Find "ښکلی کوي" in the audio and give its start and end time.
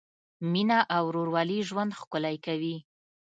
1.99-2.77